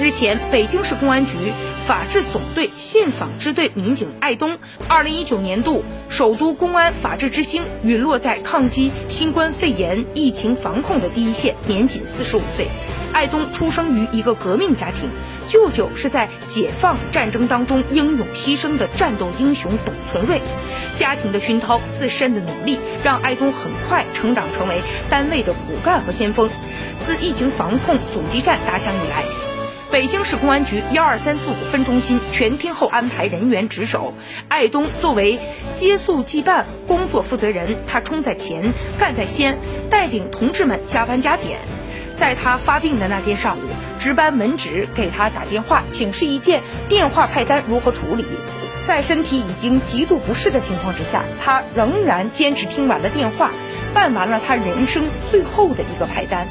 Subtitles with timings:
[0.00, 1.32] 日前，北京市公安局
[1.86, 12.66] 法制总队信访支队民警艾东，二零一九年度首都公安法治之星，陨落在抗击新冠肺炎疫情防控的第一线，年仅四十五岁。
[13.12, 15.10] 艾东出生于一个革命家庭，
[15.46, 20.40] 舅舅是在解放战争当中英勇牺牲的战斗英雄董存瑞。
[20.96, 24.80] 家庭的熏陶，自身的努力，让艾东很快成长成为
[25.10, 26.48] 单位的骨干和先锋。
[27.04, 29.24] 自疫情防控阻击战打响以来，
[29.92, 34.14] 北京市公安局幺二三四五分中心全天候安排人员值守。
[34.48, 35.38] 艾东作为
[35.76, 39.58] 接宿羁办工作负责人，他冲在前，干在先，
[39.90, 41.58] 带领同志们加班加点。
[42.16, 43.60] 在他发病的那天上午，
[43.98, 48.24] 值班门值给他打电话，请示一件电话派单如何处理。
[48.86, 53.50] 在身体已经极度不适的情况之下，他仍然坚持听完了电话，
[53.92, 56.48] 办完了他人生最后的一个派单。